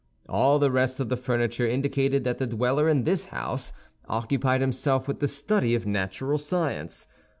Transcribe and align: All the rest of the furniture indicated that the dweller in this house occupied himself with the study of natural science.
All 0.27 0.57
the 0.57 0.71
rest 0.71 0.99
of 0.99 1.09
the 1.09 1.15
furniture 1.15 1.67
indicated 1.67 2.23
that 2.23 2.39
the 2.39 2.47
dweller 2.47 2.89
in 2.89 3.03
this 3.03 3.25
house 3.25 3.71
occupied 4.09 4.59
himself 4.61 5.07
with 5.07 5.19
the 5.19 5.27
study 5.27 5.75
of 5.75 5.85
natural 5.85 6.39
science. 6.39 7.05